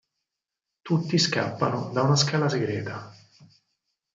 [0.81, 3.15] Tutti scappano da una scala segreta.